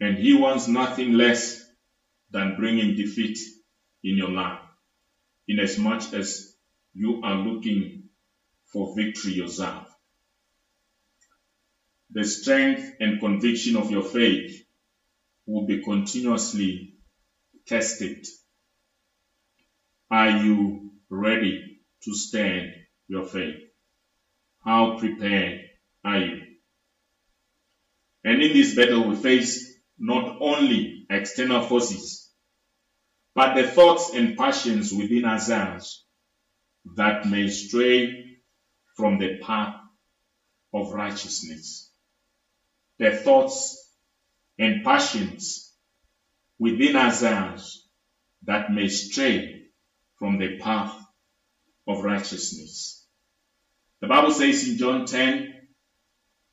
[0.01, 1.63] And he wants nothing less
[2.31, 3.39] than bringing defeat
[4.03, 4.63] in your life,
[5.49, 6.55] inasmuch as
[6.95, 8.05] you are looking
[8.73, 9.87] for victory yourself.
[12.11, 14.65] The strength and conviction of your faith
[15.47, 16.95] will be continuously
[17.67, 18.27] tested.
[20.11, 22.75] Are you ready to stand
[23.09, 23.61] your faith?
[24.65, 25.63] How prepared
[26.05, 26.43] are you?
[28.25, 32.31] And in this battle, we face not only external forces,
[33.35, 36.05] but the thoughts and passions within ourselves
[36.97, 38.39] that may stray
[38.97, 39.77] from the path
[40.73, 41.91] of righteousness.
[42.99, 43.89] The thoughts
[44.59, 45.70] and passions
[46.61, 47.89] within ourselves
[48.45, 49.63] that may stray
[50.19, 50.95] from the path
[51.89, 53.05] of righteousness.
[54.01, 55.55] The Bible says in John 10,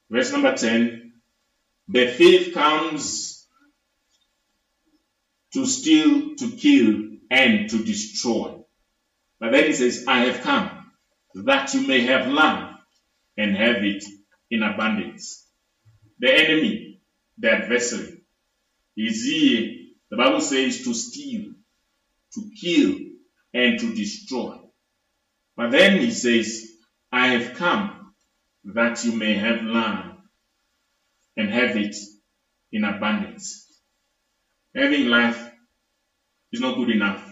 [0.10, 1.14] verse number 10,
[1.90, 3.46] the thief comes
[5.54, 8.56] to steal, to kill, and to destroy.
[9.40, 10.72] But then he says, I have come
[11.36, 12.76] that you may have life
[13.38, 14.04] and have it
[14.50, 15.46] in abundance.
[16.20, 17.02] The enemy,
[17.38, 18.22] the adversary,
[18.96, 21.52] is here, the Bible says, to steal,
[22.34, 22.96] to kill,
[23.54, 24.58] and to destroy.
[25.56, 26.70] But then he says,
[27.12, 28.14] I have come
[28.66, 30.06] that you may have life
[31.36, 31.96] and have it
[32.72, 33.66] in abundance.
[34.76, 35.52] Having life
[36.52, 37.24] is not good enough.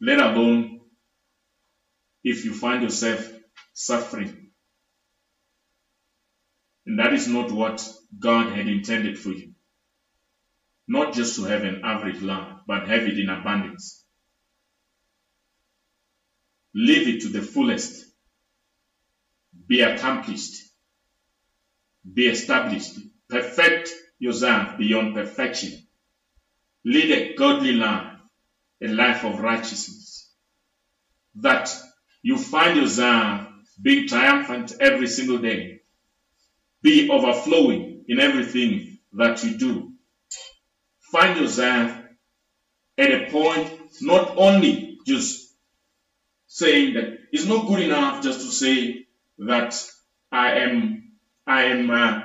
[0.00, 0.80] Let alone
[2.24, 3.30] if you find yourself
[3.74, 4.50] suffering.
[6.86, 7.86] And that is not what
[8.18, 9.49] God had intended for you.
[10.90, 14.04] Not just to have an average life, but have it in abundance.
[16.74, 18.06] Live it to the fullest.
[19.68, 20.64] Be accomplished.
[22.12, 22.98] Be established.
[23.28, 25.78] Perfect yourself beyond perfection.
[26.84, 28.18] Lead a godly life,
[28.82, 30.28] a life of righteousness.
[31.36, 31.72] That
[32.20, 33.46] you find yourself
[33.80, 35.82] being triumphant every single day.
[36.82, 39.89] Be overflowing in everything that you do.
[41.12, 41.96] Find yourself
[42.98, 45.54] at a point not only just
[46.46, 49.06] saying that it's not good enough just to say
[49.38, 49.74] that
[50.30, 51.12] I am
[51.46, 52.22] I am uh,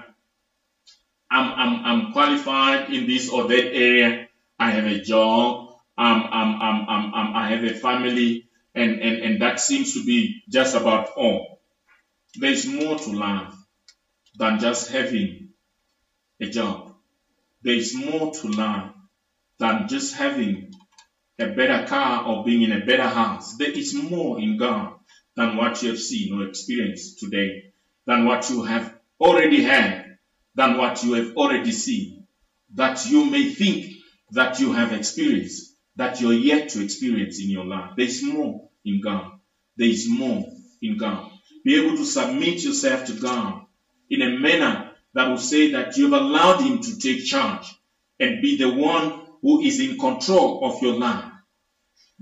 [1.30, 4.28] I'm, I'm, I'm qualified in this or that area.
[4.60, 5.76] I have a job.
[5.98, 8.48] I'm, I'm, I'm, I'm, I'm, I have a family.
[8.74, 11.62] And, and, and that seems to be just about all.
[12.36, 13.54] There's more to life
[14.38, 15.50] than just having
[16.42, 16.85] a job.
[17.66, 18.92] There's more to life
[19.60, 20.74] than just having
[21.40, 23.58] a better car or being in a better house.
[23.58, 24.94] There is more in God
[25.36, 27.74] than what you have seen or experienced today,
[28.06, 30.06] than what you have already had
[30.56, 32.26] than what you have already seen,
[32.74, 33.94] that you may think
[34.32, 37.92] that you have experienced, that you're yet to experience in your life.
[37.96, 39.34] There is more in God.
[39.78, 40.46] There is more
[40.82, 41.32] in God.
[41.64, 43.66] Be able to submit yourself to God
[44.10, 44.85] in a manner
[45.16, 47.74] that will say that you've allowed Him to take charge
[48.20, 51.32] and be the one who is in control of your life.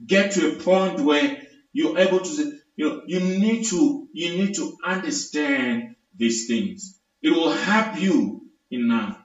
[0.06, 1.42] Get to a point where
[1.74, 7.00] you're able to say, you know, you need to, you need to understand these things.
[7.22, 9.16] It will help you in life.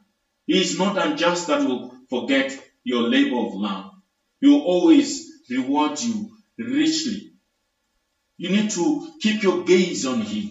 [0.46, 3.92] He is not unjust that will forget your labor of love.
[4.40, 7.32] He will always reward you richly.
[8.38, 10.50] You need to keep your gaze on Him.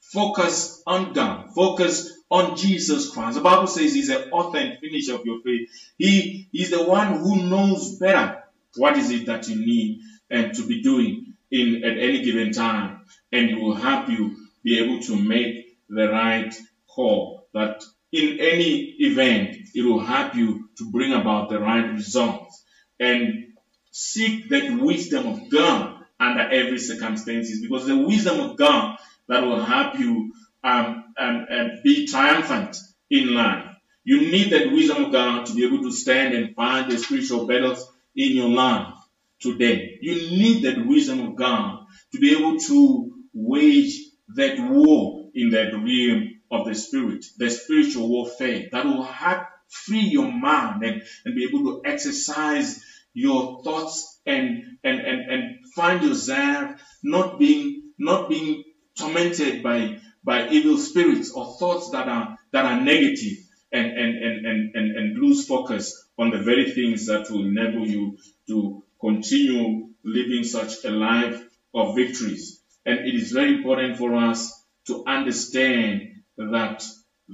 [0.00, 1.50] Focus on God.
[1.54, 3.36] Focus on Jesus Christ.
[3.36, 5.70] The Bible says He's the author and finisher of your faith.
[5.96, 8.42] He is the one who knows better
[8.76, 13.02] what is it that you need and to be doing in at any given time,
[13.30, 16.52] and He will help you be able to make the right
[16.88, 17.46] call.
[17.54, 22.64] That in any event, it will help you to bring about the right results
[22.98, 23.52] and
[23.92, 28.96] seek that wisdom of God under every circumstances because the wisdom of God
[29.28, 30.32] that will help you
[30.64, 32.78] um, um, um, be triumphant
[33.10, 33.66] in life.
[34.04, 37.46] You need that wisdom of God to be able to stand and find the spiritual
[37.46, 38.94] battles in your life
[39.40, 39.98] today.
[40.00, 44.00] You need that wisdom of God to be able to wage
[44.36, 50.00] that war in that realm of the spirit, the spiritual warfare that will help free
[50.00, 52.84] your mind and, and be able to exercise
[53.14, 58.64] your thoughts and, and, and, and find yourself not being not being
[58.98, 63.38] tormented by by evil spirits or thoughts that are that are negative
[63.72, 67.86] and and, and, and, and, and lose focus on the very things that will enable
[67.86, 68.18] you
[68.48, 71.42] to continue living such a life
[71.74, 72.60] of victories.
[72.86, 76.84] And it is very important for us to understand that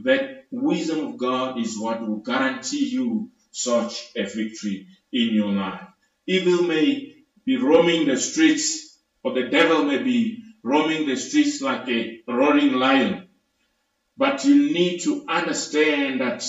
[0.04, 5.82] that wisdom of God is what will guarantee you such a victory in your life.
[6.26, 11.88] Evil may be roaming the streets, or the devil may be roaming the streets like
[11.88, 13.28] a roaring lion.
[14.16, 16.44] But you need to understand that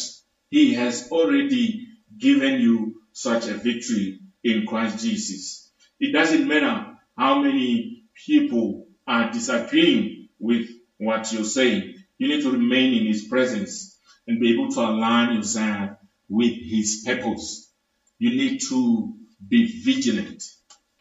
[0.49, 1.87] he has already
[2.17, 5.71] given you such a victory in Christ Jesus.
[5.99, 11.95] It doesn't matter how many people are disagreeing with what you're saying.
[12.17, 13.97] You need to remain in his presence
[14.27, 15.91] and be able to align yourself
[16.29, 17.71] with his purpose.
[18.19, 19.15] You need to
[19.47, 20.43] be vigilant.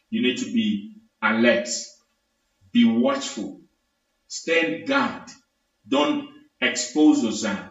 [0.08, 1.68] You need to be alert.
[2.72, 3.60] Be watchful.
[4.28, 5.30] Stand guard.
[5.88, 6.28] Don't
[6.60, 7.66] expose yourself.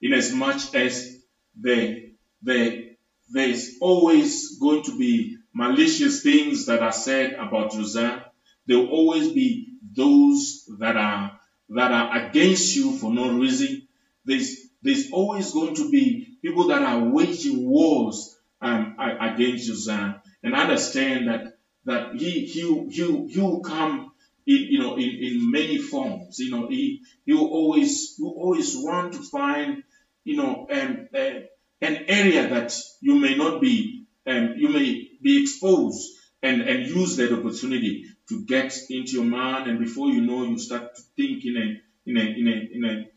[0.00, 1.16] In as much as
[1.60, 2.96] the, the,
[3.32, 8.22] there's always going to be malicious things that are said about yourself.
[8.66, 11.40] There will always be those that are
[11.70, 13.88] that are against you for no reason.
[14.24, 19.94] There's there's always going to be people that are waging wars um, against you,
[20.42, 24.12] and understand that that he he he he will come
[24.46, 26.38] in you know in, in many forms.
[26.38, 29.82] You know he will always you always want to find
[30.24, 31.40] you know um, uh,
[31.80, 37.16] an area that you may not be um, you may be exposed and and use
[37.16, 41.44] that opportunity to get into your mind, and before you know, you start to think
[41.44, 43.08] in a in a in a in a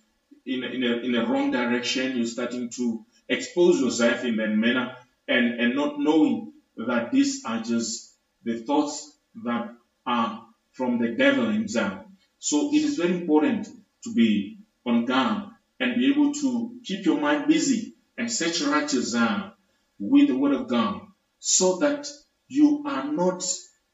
[0.45, 2.17] in a, in a, in a wrong direction.
[2.17, 4.95] You're starting to expose yourself in that manner,
[5.27, 8.13] and and not knowing that these are just
[8.43, 9.75] the thoughts that
[10.05, 10.45] are
[10.79, 12.05] from the devil himself.
[12.39, 13.67] So it is very important
[14.05, 19.51] to be on guard and be able to keep your mind busy and saturate yourself
[19.99, 21.01] with the word of God
[21.39, 22.07] so that
[22.47, 23.43] you are not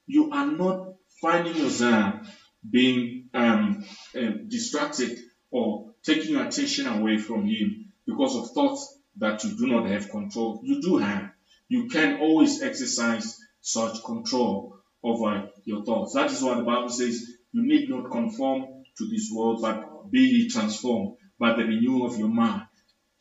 [0.05, 2.27] you are not finding yourself
[2.69, 3.83] being um,
[4.15, 5.17] uh, distracted
[5.49, 10.11] or taking your attention away from Him because of thoughts that you do not have
[10.11, 10.61] control.
[10.63, 11.31] You do have.
[11.67, 14.74] You can always exercise such control
[15.05, 16.13] over your thoughts.
[16.13, 20.49] That is why the Bible says you need not conform to this world, but be
[20.49, 22.63] transformed by the renewal of your mind.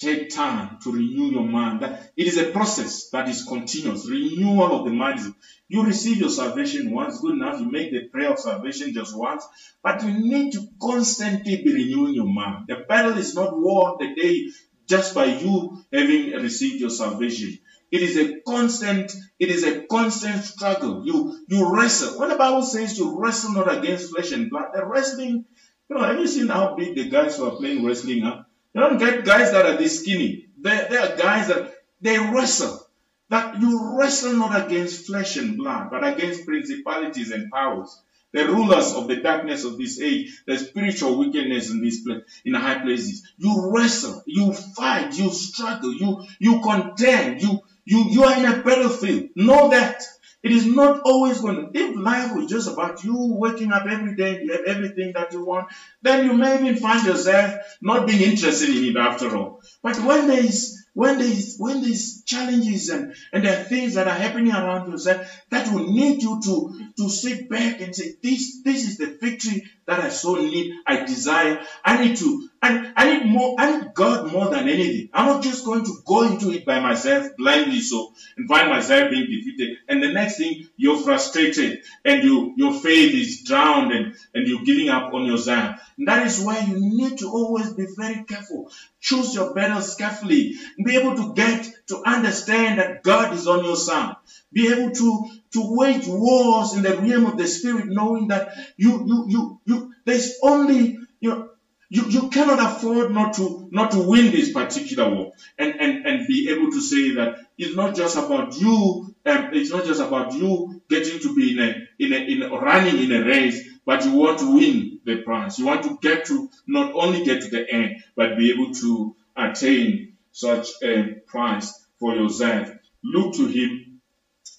[0.00, 1.82] Take time to renew your mind.
[2.16, 4.08] It is a process that is continuous.
[4.10, 5.20] Renewal of the mind.
[5.68, 7.60] You receive your salvation once, good enough.
[7.60, 9.44] You make the prayer of salvation just once,
[9.82, 12.66] but you need to constantly be renewing your mind.
[12.68, 14.48] The battle is not won the day
[14.88, 17.58] just by you having received your salvation.
[17.94, 21.06] It is a constant, it is a constant struggle.
[21.06, 22.18] You you wrestle.
[22.18, 25.44] When the Bible says you wrestle not against flesh and blood, the wrestling,
[25.88, 28.46] you know, have you seen how big the guys who are playing wrestling are?
[28.74, 30.48] You don't get guys that are this skinny.
[30.60, 32.80] There, there are guys that they wrestle.
[33.28, 37.96] That you wrestle not against flesh and blood, but against principalities and powers,
[38.32, 42.54] the rulers of the darkness of this age, the spiritual wickedness in this place, in
[42.54, 43.22] high places.
[43.38, 48.62] You wrestle, you fight, you struggle, you you contend, you you you are in a
[48.62, 49.30] battlefield.
[49.36, 50.02] Know that.
[50.42, 54.14] It is not always going to, if life was just about you waking up every
[54.14, 55.68] day, you have everything that you want,
[56.02, 59.62] then you may even find yourself not being interested in it after all.
[59.82, 64.06] But when there is when there's when there's challenges and, and there are things that
[64.06, 68.62] are happening around yourself that will need you to to sit back and say this
[68.62, 73.18] this is the victory that I so need I desire I need to I, I
[73.18, 75.10] need more I need God more than anything.
[75.12, 79.10] I'm not just going to go into it by myself blindly so and find myself
[79.10, 79.78] being defeated.
[79.86, 84.64] And the next thing you're frustrated and you your faith is drowned and and you're
[84.64, 88.70] giving up on yourself and that is why you need to always be very careful.
[89.00, 90.54] Choose your battles carefully.
[90.82, 94.16] Be able to get to understand that God is on your side.
[94.52, 99.04] Be able to, to wage wars in the realm of the spirit, knowing that you,
[99.06, 101.50] you, you, you, there's only, you know,
[101.94, 106.26] you, you cannot afford not to not to win this particular war and, and, and
[106.26, 110.32] be able to say that it's not just about you um, it's not just about
[110.34, 114.04] you getting to be in a, in a in a, running in a race but
[114.04, 117.48] you want to win the prize you want to get to not only get to
[117.48, 122.70] the end but be able to attain such a prize for yourself.
[123.02, 124.00] Look to Him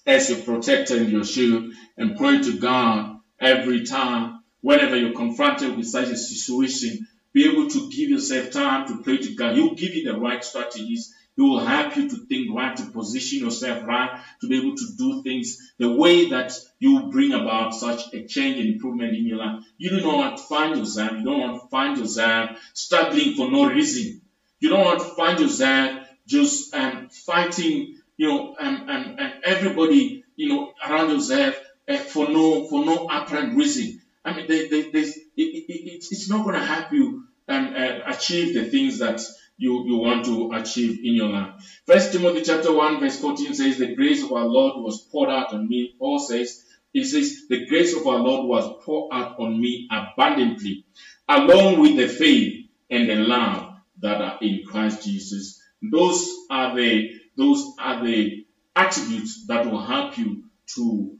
[0.06, 5.76] as your protector and your shield and pray to God every time, whenever you're confronted
[5.76, 7.06] with such a situation.
[7.36, 9.56] Be able to give yourself time to pray to God.
[9.56, 11.14] He'll give you the right strategies.
[11.36, 14.86] He will help you to think right, to position yourself right, to be able to
[14.96, 19.36] do things the way that you bring about such a change and improvement in your
[19.36, 19.62] life.
[19.76, 23.50] You do not want to find yourself, you don't want to find yourself struggling for
[23.50, 24.22] no reason.
[24.60, 30.24] You don't want to find yourself just um, fighting, you know, and, um, um, everybody,
[30.36, 31.54] you know, around yourself
[31.86, 34.00] uh, for no for no apparent reason.
[34.26, 39.20] I mean, it, it, it's not going to help you uh, achieve the things that
[39.56, 41.80] you, you want to achieve in your life.
[41.86, 45.52] First Timothy chapter 1 verse 14 says, the grace of our Lord was poured out
[45.54, 45.94] on me.
[45.98, 50.84] Paul says, he says, the grace of our Lord was poured out on me abundantly,
[51.28, 55.60] along with the faith and the love that are in Christ Jesus.
[55.82, 61.18] Those are the those are the attributes that will help you to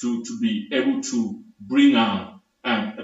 [0.00, 2.31] to to be able to bring out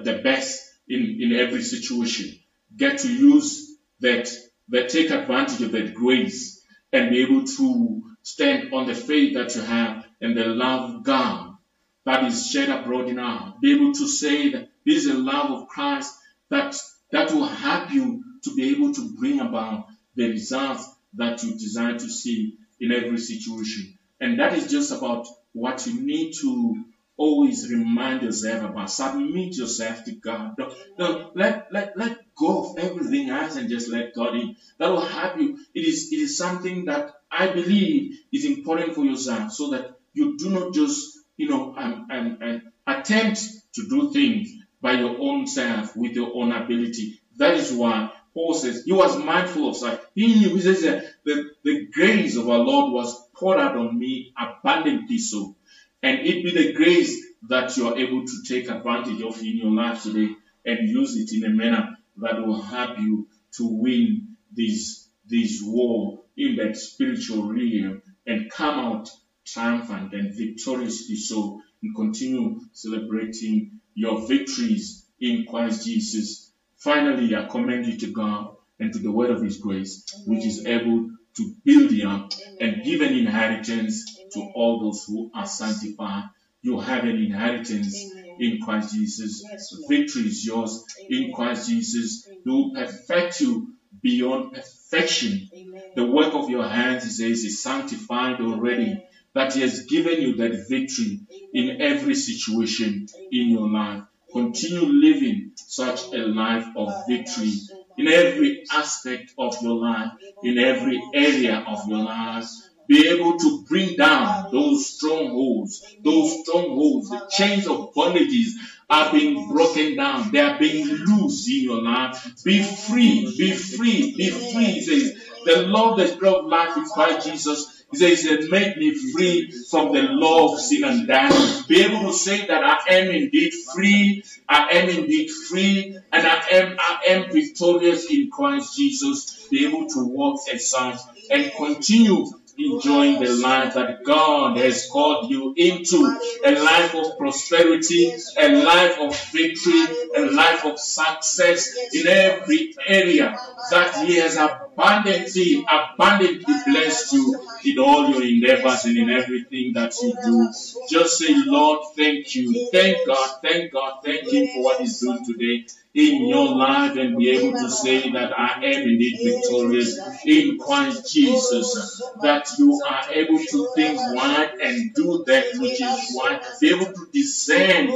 [0.05, 2.39] the best in in every situation.
[2.77, 4.31] Get to use that
[4.71, 9.55] that take advantage of that grace and be able to stand on the faith that
[9.55, 11.57] you have and the love God
[12.05, 13.55] that is shed abroad in our.
[13.61, 16.15] Be able to say that this is the love of Christ
[16.51, 16.77] that
[17.11, 21.99] that will help you to be able to bring about the results that you desire
[21.99, 23.99] to see in every situation.
[24.21, 26.85] And that is just about what you need to
[27.19, 28.91] always remind yourself about.
[28.91, 30.57] Submit yourself to God.
[30.57, 34.57] Don't, don't, let, let, let go of everything else and just let God in.
[34.79, 35.59] That will help you.
[35.75, 40.39] It is, it is something that I believe is important for yourself so that you
[40.39, 43.43] do not just, you know, um, um, um, attempt
[43.75, 44.51] to do things
[44.81, 47.21] by your own self with your own ability.
[47.37, 50.01] That is why Paul says he was mindful of such.
[50.15, 53.99] He knew, he says that the, the grace of our Lord was poured out on
[53.99, 55.57] me abundantly so.
[56.03, 59.71] And it be the grace that you are able to take advantage of in your
[59.71, 60.35] life today
[60.65, 66.21] and use it in a manner that will help you to win this, this war
[66.37, 69.09] in that spiritual realm and come out
[69.45, 76.53] triumphant and victoriously so and continue celebrating your victories in Christ Jesus.
[76.77, 80.37] Finally, I commend you to God and to the word of his grace, Amen.
[80.37, 84.18] which is able to build you up and give an inheritance Amen.
[84.33, 86.25] To all those who are sanctified.
[86.63, 89.45] You have an inheritance in Christ Jesus.
[89.51, 92.29] Yes, Victory is yours in Christ Jesus.
[92.45, 95.51] He will perfect you beyond perfection.
[95.95, 99.05] The work of your hands, he says, is sanctified already.
[99.35, 101.21] That he has given you that victory
[101.53, 104.03] in every situation in your life.
[104.33, 107.53] Continue living such a life of victory
[107.97, 110.13] in every aspect of your life,
[110.43, 112.47] in every area of your life.
[112.89, 118.53] Be able to bring down those strongholds, those strongholds, the chains of bondages
[118.89, 120.33] are being broken down.
[120.33, 122.43] They are being loose in your life.
[122.45, 124.65] Be free, be free, be free.
[124.65, 129.51] He says, the Lord that brought life in Christ Jesus he says, Make me free
[129.51, 131.67] from the law of sin and death.
[131.69, 136.43] Be able to say that I am indeed free, I am indeed free, and I
[136.53, 139.49] am I am victorious in Christ Jesus.
[139.51, 140.99] Be able to walk as such
[141.31, 142.27] and continue
[142.59, 146.19] enjoying the life that God has called you into.
[146.45, 149.87] A life of prosperity, a life of victory,
[150.17, 153.39] a life of success in every area
[153.71, 159.95] that He has abundantly, abundantly blessed you in all your endeavors and in everything that
[160.03, 160.53] you do.
[160.89, 162.69] Just say, Lord, thank you.
[162.73, 167.17] Thank God, thank God, thank Him for what He's doing today in your life and
[167.17, 172.03] be able to say that I am indeed victorious in Christ Jesus.
[172.23, 176.93] That you are able to think right and do that which is right, be able
[176.93, 177.87] to discern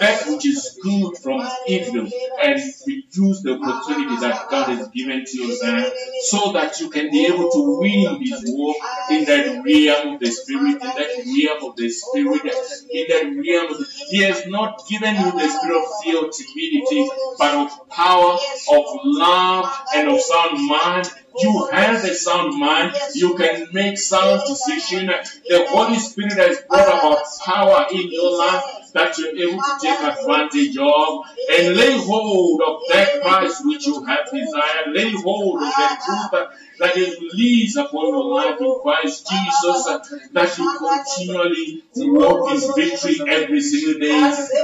[0.00, 2.08] that which is good from evil
[2.42, 5.92] and use the opportunity that God has given to you there
[6.22, 8.74] so that you can be able to win this war
[9.10, 12.42] in that realm of the spirit, in that realm of the spirit,
[12.90, 13.72] in that realm.
[13.72, 17.08] The, he has not given you the spirit of fear or timidity,
[17.38, 18.38] but of power,
[18.72, 21.10] of love, and of sound mind.
[21.38, 22.94] You have a sound mind.
[23.14, 25.06] You can make sound decision.
[25.06, 30.00] The Holy Spirit has brought about power in your life that you're able to take
[30.00, 34.94] advantage of and lay hold of that Christ which you have desired.
[34.94, 39.84] Lay hold of the truth that is released upon your life in Christ Jesus,
[40.32, 44.12] that you continually walk his victory every single day.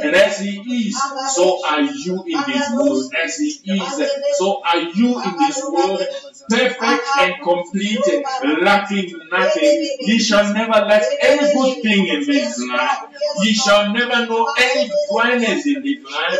[0.02, 1.00] And as He is,
[1.34, 3.12] so are you in this world.
[3.14, 6.06] As He is, so are you in this world
[6.48, 8.24] perfect and complete,
[8.60, 9.90] lacking nothing.
[10.00, 12.98] Ye shall never lack any good thing in this life.
[13.42, 16.38] Ye shall never know any dryness in this life.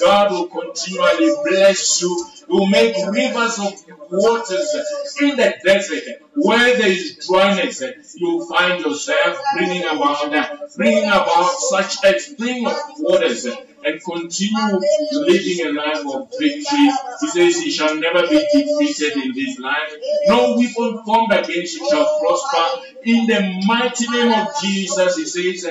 [0.00, 2.26] God will continually bless you.
[2.48, 3.74] Will make rivers of
[4.10, 4.74] waters
[5.20, 7.82] in the desert where there is dryness.
[8.16, 13.48] you'll find yourself bringing about bringing about such a spring of waters
[13.86, 14.80] and continue
[15.12, 16.90] living a life of victory.
[17.20, 19.92] He says he shall never be defeated in this life.
[20.26, 22.82] No weapon formed against him shall prosper.
[23.04, 25.62] In the mighty name of Jesus, he says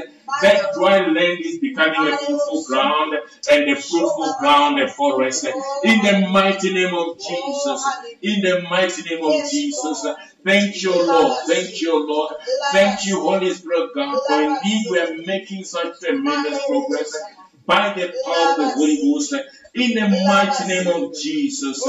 [0.41, 3.13] that dry land is becoming a fruitful ground
[3.51, 5.45] and a fruitful ground a forest.
[5.83, 7.85] In the mighty name of Jesus.
[8.21, 10.05] In the mighty name of Jesus.
[10.43, 11.37] Thank you, Lord.
[11.47, 12.35] Thank you, Lord.
[12.71, 17.15] Thank you, Holy Spirit God, for indeed we are making such tremendous progress
[17.65, 19.33] by the power of the Holy Ghost.
[19.73, 21.83] In the mighty name of Jesus,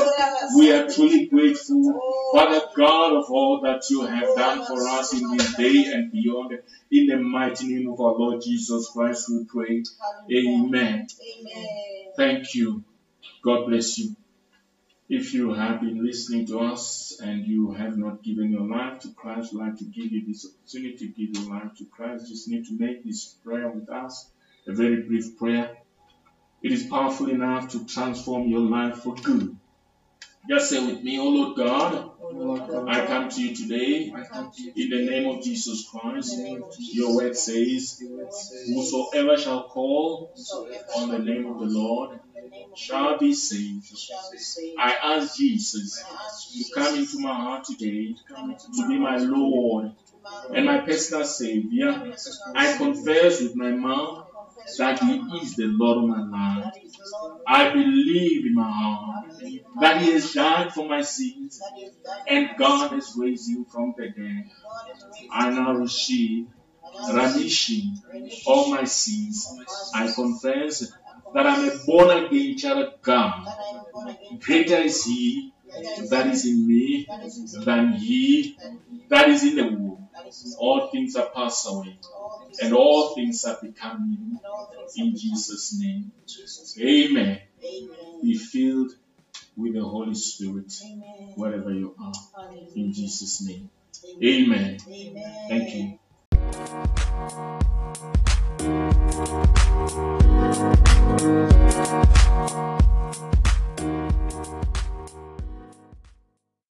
[0.57, 2.01] we are truly grateful,
[2.33, 6.59] Father God, of all that you have done for us in this day and beyond.
[6.91, 9.85] In the mighty name of our Lord Jesus Christ, we pray.
[10.33, 11.07] Amen.
[11.07, 12.13] Amen.
[12.17, 12.83] Thank you.
[13.43, 14.17] God bless you.
[15.09, 19.11] If you have been listening to us and you have not given your life to
[19.11, 22.27] Christ, I'd like to give you this opportunity to give your life to Christ.
[22.29, 24.29] Just need to make this prayer with us
[24.67, 25.77] a very brief prayer.
[26.63, 29.57] It is powerful enough to transform your life for good.
[30.49, 32.11] Just say with me, Oh Lord God,
[32.89, 34.13] I come to you today
[34.77, 36.35] in the name of Jesus Christ.
[36.79, 38.01] Your word says,
[38.69, 40.33] Whosoever shall call
[40.97, 42.21] on the name of the Lord
[42.77, 43.87] shall be saved.
[44.79, 46.03] I ask Jesus
[46.53, 48.15] to come into my heart today
[48.77, 49.93] to be my Lord
[50.55, 52.13] and my personal Savior.
[52.55, 54.26] I confess with my mouth
[54.79, 56.75] that He is the Lord of my life.
[57.47, 59.27] I believe in my heart
[59.81, 61.61] that He has died for my sins
[62.29, 64.45] and God has raised Him from the dead.
[65.31, 66.49] I now receive
[67.13, 67.95] remission
[68.47, 69.47] of my sins.
[69.95, 70.93] I confess
[71.35, 73.47] that I'm a born again child of God.
[74.41, 75.53] Greater is He
[76.11, 77.07] that is in me
[77.65, 78.57] than He
[79.09, 80.06] that is in the world.
[80.59, 81.99] All things are passed away
[82.63, 84.39] and all things have become new
[84.97, 86.13] in Jesus' name.
[86.81, 87.41] Amen.
[88.23, 88.93] Be filled
[89.57, 90.73] with the Holy Spirit
[91.35, 92.13] wherever you are
[92.75, 93.71] in Jesus' name.
[94.23, 94.79] Amen.
[95.49, 95.99] Thank you.